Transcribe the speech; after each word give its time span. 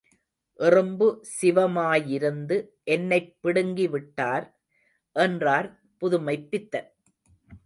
எறும்பு 0.59 1.25
சிவமாயிருந்து 1.41 2.67
என்னைப் 2.83 3.37
பிடுங்கி 3.41 3.87
விட்டார். 3.87 4.59
என்றார் 5.15 5.81
புதுமைப் 5.97 6.51
பித்தன். 6.51 6.91